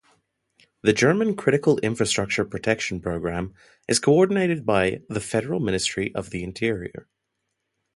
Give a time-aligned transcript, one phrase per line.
[0.81, 3.53] The German critical-infrastructure protection programme
[3.87, 7.07] is coordinated by the Federal Ministry of the Interior.